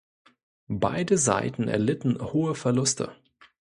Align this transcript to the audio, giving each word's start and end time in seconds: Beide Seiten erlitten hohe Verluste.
Beide 0.73 1.19
Seiten 1.19 1.67
erlitten 1.67 2.19
hohe 2.19 2.55
Verluste. 2.55 3.15